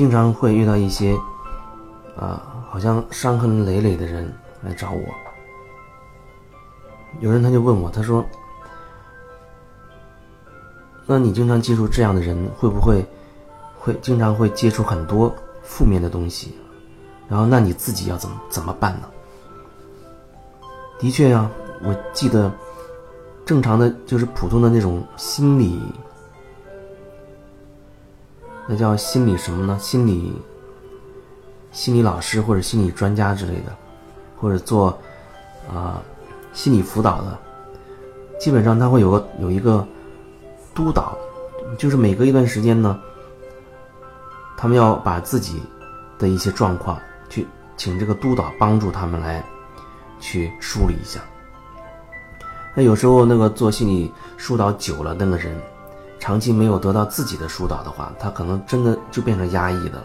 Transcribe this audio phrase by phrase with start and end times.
[0.00, 1.14] 经常会遇到一些
[2.18, 5.02] 啊，好像伤痕累累的人来找我。
[7.20, 8.24] 有人他就问我，他说
[11.04, 13.04] ：“那你经常接触这样的人，会不会
[13.78, 15.30] 会经常会接触很多
[15.62, 16.54] 负面的东西？
[17.28, 19.08] 然后那你自己要怎么怎么办呢？”
[20.98, 21.50] 的确呀，
[21.82, 22.50] 我记得
[23.44, 25.78] 正常的就是普通的那种心理，
[28.68, 29.78] 那叫心理什么呢？
[29.78, 30.32] 心理
[31.72, 33.76] 心理老师或者心理专家之类的，
[34.36, 34.98] 或者做
[35.72, 36.02] 啊。
[36.52, 37.38] 心理辅导的，
[38.40, 39.86] 基本上他会有个有一个
[40.74, 41.16] 督导，
[41.78, 42.98] 就是每隔一段时间呢，
[44.56, 45.62] 他们要把自己
[46.18, 47.46] 的一些状况去
[47.76, 49.40] 请这个督导帮助他们来
[50.18, 51.20] 去梳理一下。
[52.74, 55.56] 那有时候那个做心理疏导久了，那个人
[56.20, 60.04] 长期没有得到自己的疏导的话，他可能真的就变成压抑的了。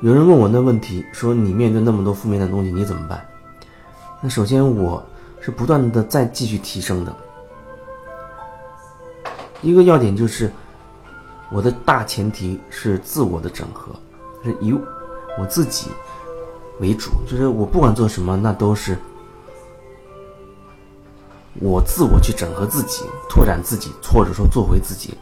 [0.00, 3.26] 有人问我那问题，说你面对那么多负面的东西，你怎么办？
[4.20, 5.04] 那首先我
[5.40, 7.14] 是不断的在继续提升的。
[9.62, 10.52] 一个要点就是，
[11.50, 13.90] 我的大前提是自我的整合，
[14.44, 14.72] 是以
[15.38, 15.90] 我自己
[16.78, 18.96] 为主，就是我不管做什么，那都是
[21.60, 25.14] 我自我去整合自己，拓展自己，或者说做回自己。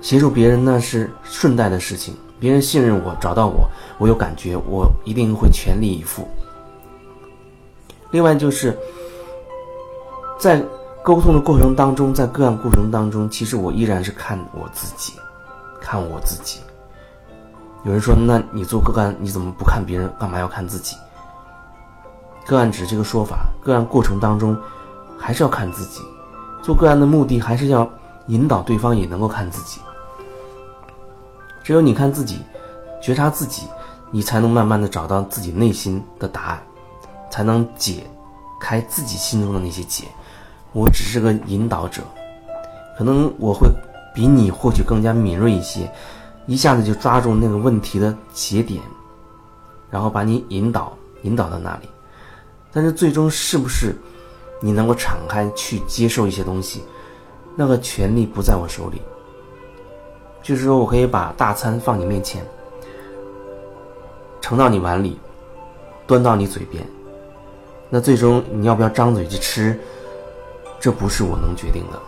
[0.00, 2.14] 协助别人那是顺带的事情。
[2.38, 3.66] 别人信任我，找到我，
[3.98, 6.28] 我有感觉，我一定会全力以赴。
[8.10, 8.78] 另外就是，
[10.38, 10.62] 在
[11.02, 15.14] 沟通的过程当中，在个案过程当中，其实我依然是看我自己，
[15.80, 16.60] 看我自己。
[17.84, 20.94] 有人说，那你做个案，你怎么不看别人，干嘛要看自己？
[22.44, 24.54] 个案指这个说法，个案过程当中
[25.18, 26.00] 还是要看自己。
[26.62, 27.88] 做个案的目的，还是要
[28.26, 29.80] 引导对方也能够看自己。
[31.62, 32.40] 只有你看自己，
[33.02, 33.62] 觉察自己，
[34.10, 36.62] 你才能慢慢的找到自己内心的答案，
[37.30, 38.04] 才能解
[38.60, 40.04] 开自己心中的那些结。
[40.72, 42.02] 我只是个引导者，
[42.98, 43.68] 可能我会
[44.14, 45.90] 比你或许更加敏锐一些，
[46.46, 48.82] 一下子就抓住那个问题的节点，
[49.90, 51.88] 然后把你引导引导到那里。
[52.72, 53.96] 但是最终是不是
[54.60, 56.82] 你能够敞开去接受一些东西，
[57.54, 59.00] 那个权利不在我手里。
[60.42, 62.44] 就是说我可以把大餐放你面前，
[64.40, 65.18] 盛到你碗里，
[66.06, 66.86] 端到你嘴边，
[67.90, 69.76] 那最终你要不要张嘴去吃，
[70.78, 72.00] 这不是我能决定的。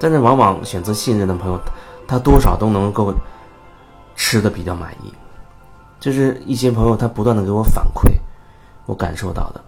[0.00, 1.60] 但是往往选择信任的朋友，
[2.08, 3.14] 他多少都能够
[4.16, 5.14] 吃的比较满意。
[6.00, 8.10] 就是一些朋友他不断的给我反馈，
[8.84, 9.64] 我感受到的。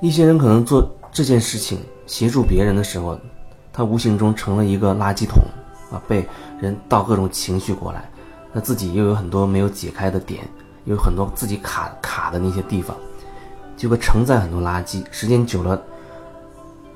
[0.00, 3.18] 一些人可能做这件事情协助别人的时候，
[3.72, 5.42] 他无形中成了一个垃圾桶
[5.90, 6.26] 啊，被
[6.60, 8.08] 人倒各种情绪过来，
[8.52, 10.46] 那自己又有很多没有解开的点，
[10.84, 12.96] 有很多自己卡卡的那些地方，
[13.76, 15.04] 就会承载很多垃圾。
[15.10, 15.82] 时间久了，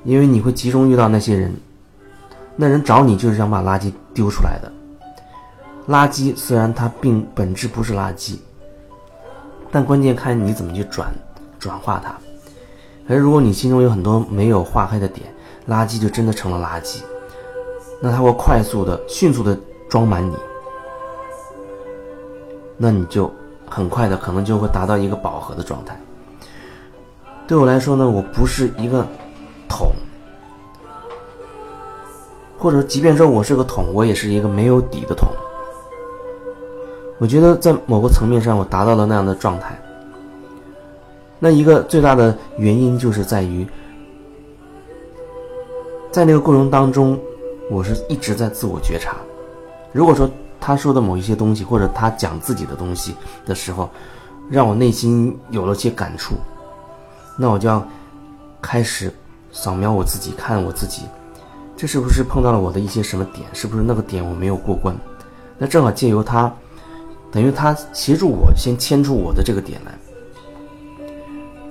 [0.05, 1.53] 因为你会集中遇到那些人，
[2.55, 4.71] 那人找你就是想把垃圾丢出来的。
[5.89, 8.37] 垃圾虽然它并本质不是垃圾，
[9.69, 11.13] 但关键看你怎么去转
[11.59, 12.15] 转化它。
[13.07, 15.27] 而如果你心中有很多没有化开的点，
[15.69, 17.01] 垃圾就真的成了垃圾，
[18.01, 19.57] 那它会快速的、迅速的
[19.89, 20.35] 装满你，
[22.77, 23.31] 那你就
[23.69, 25.99] 很快的可能就会达到一个饱和的状态。
[27.45, 29.05] 对我来说呢，我不是一个
[29.67, 29.91] 桶，
[32.57, 35.27] 或者即便说我是个桶，我也是一个没有底的桶。
[37.19, 39.77] 我觉得在某个层面上，我达到了那样的状态。
[41.43, 43.67] 那一个最大的原因就是在于，
[46.09, 47.19] 在那个过程当中，
[47.69, 49.17] 我是一直在自我觉察。
[49.91, 53.13] 如果说他说的某一些东西，或者他讲自己的东西
[53.45, 53.89] 的时候，
[54.49, 56.35] 让我内心有了些感触，
[57.37, 57.85] 那我就要
[58.61, 59.13] 开始
[59.51, 61.01] 扫描我自己，看我自己，
[61.75, 63.45] 这是不是碰到了我的一些什么点？
[63.51, 64.95] 是不是那个点我没有过关？
[65.57, 66.49] 那正好借由他，
[67.29, 69.91] 等于他协助我先牵出我的这个点来。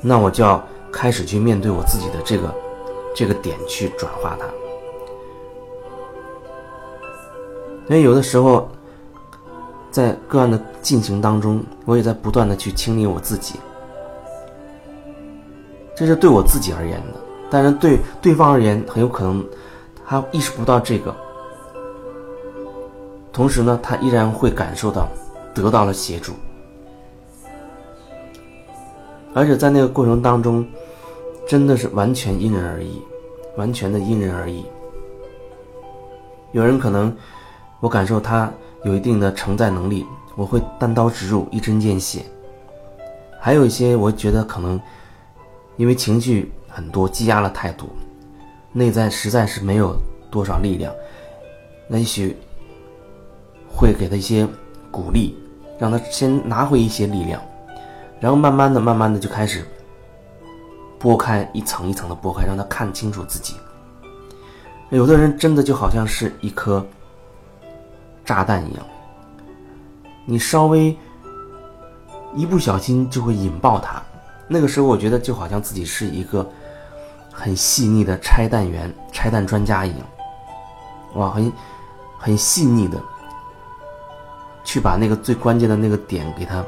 [0.02, 0.62] 那我就要
[0.92, 2.54] 开始去面对我自己的这个
[3.14, 4.46] 这个点，去转化它。
[7.88, 8.68] 因为有的时候，
[9.90, 13.60] 在个案的进行当中，我也在不断的去清理我自己，
[15.96, 17.20] 这是对我自己而言的。
[17.50, 19.44] 但是对对方而言，很有可能
[20.06, 21.14] 他意识不到这个，
[23.32, 25.06] 同时呢，他依然会感受到
[25.54, 26.32] 得到了协助。
[29.34, 30.66] 而且在那个过程当中，
[31.46, 33.00] 真的是完全因人而异，
[33.56, 34.64] 完全的因人而异。
[36.52, 37.14] 有人可能，
[37.80, 38.52] 我感受他
[38.84, 40.04] 有一定的承载能力，
[40.36, 42.20] 我会单刀直入，一针见血；
[43.40, 44.78] 还有一些，我觉得可能
[45.76, 47.88] 因为情绪很多，积压了太多，
[48.72, 49.96] 内在实在是没有
[50.30, 50.92] 多少力量，
[51.88, 52.36] 那也许
[53.66, 54.46] 会给他一些
[54.90, 55.34] 鼓励，
[55.78, 57.42] 让他先拿回一些力量，
[58.22, 59.66] 然后慢慢的、慢慢的就开始
[61.00, 63.56] 剥开一层一层的剥开，让他看清楚自己。
[64.90, 66.86] 有的人真的就好像是一颗
[68.24, 68.86] 炸弹一样，
[70.24, 70.96] 你稍微
[72.32, 74.00] 一不小心就会引爆它。
[74.46, 76.48] 那个时候，我觉得就好像自己是一个
[77.32, 80.06] 很细腻的拆弹员、拆弹专家一样，
[81.14, 81.52] 哇，很
[82.18, 83.02] 很细腻的
[84.62, 86.64] 去把那个最关键的那个点给它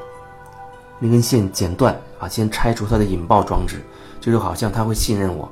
[1.05, 3.85] 那根线剪断啊，先拆除它的引爆装置，
[4.21, 5.47] 就是好像他会信任我，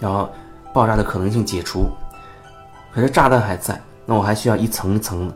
[0.00, 0.28] 然后。
[0.74, 1.88] 爆炸的可能性解除，
[2.92, 5.32] 可是炸弹还在，那我还需要一层一层、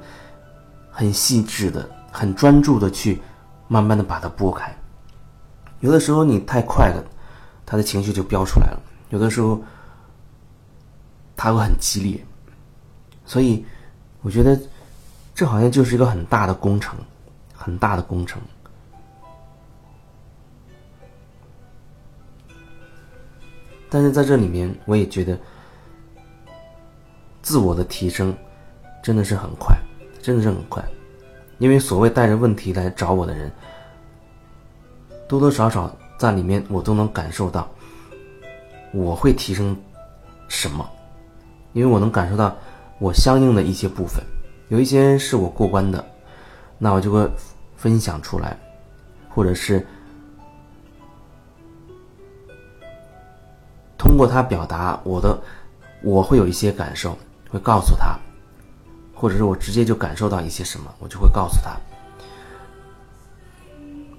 [0.90, 3.22] 很细致的、很专注的去
[3.68, 4.70] 慢慢的把它拨开。
[5.78, 7.02] 有的时候你太快了，
[7.64, 8.78] 他的情绪就飙出来了；
[9.08, 9.58] 有的时候
[11.34, 12.22] 他会很激烈，
[13.24, 13.64] 所以
[14.20, 14.60] 我觉得
[15.34, 16.98] 这好像就是一个很大的工程，
[17.54, 18.38] 很大的工程。
[23.92, 25.37] 但是在这里面，我也觉得
[27.42, 28.32] 自我的提升
[29.02, 29.76] 真的是很快，
[30.22, 30.81] 真的是很快。
[31.58, 33.50] 因为所谓带着问题来找我的人，
[35.28, 37.69] 多多少少在里面我都能感受到
[38.92, 39.76] 我会提升
[40.46, 40.88] 什么，
[41.72, 42.56] 因为我能感受到
[43.00, 44.25] 我相应的一些部分，
[44.69, 46.04] 有一些是我过关的，
[46.78, 47.28] 那我就会
[47.76, 48.56] 分享出来，
[49.28, 49.84] 或者是。
[54.20, 55.40] 通过他表达我的，
[56.02, 57.17] 我会有一些感受，
[57.49, 58.19] 会告诉他，
[59.14, 61.75] 或者是我直接就感受到一些什么，我就会告诉他。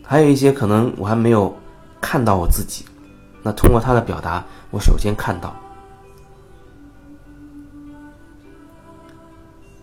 [0.01, 1.55] 还有一些可能我还没有
[2.01, 2.83] 看到我自己，
[3.43, 5.55] 那通过他的表达，我首先看到，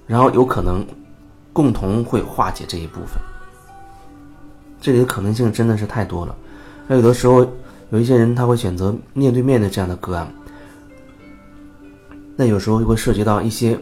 [0.05, 0.85] 然后有可能
[1.53, 3.23] 共同会化解这一部分。
[4.81, 6.35] 这里的可能性真的是太多了，
[6.89, 7.49] 那有的时候。
[7.91, 10.31] 有一些人他会选择面对面的这样的个案，
[12.37, 13.79] 那有时候又会涉及到一些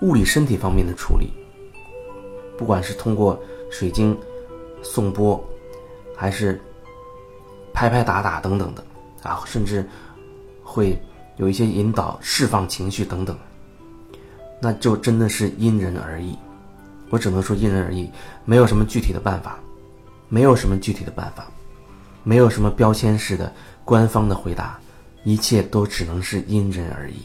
[0.00, 1.32] 物理身体方面的处理，
[2.56, 3.40] 不管是通过
[3.70, 4.16] 水晶
[4.82, 5.42] 送波，
[6.16, 6.60] 还是
[7.72, 8.84] 拍拍打打等等的
[9.22, 9.84] 啊，甚至
[10.62, 10.96] 会
[11.36, 13.36] 有一些引导释放情绪等等，
[14.60, 16.38] 那就真的是因人而异。
[17.10, 18.08] 我只能说因人而异，
[18.44, 19.58] 没有什么具体的办法，
[20.28, 21.46] 没有什么具体的办法。
[22.24, 23.52] 没有什么标签式的
[23.84, 24.78] 官方的回答，
[25.22, 27.16] 一切都只能是因人而异。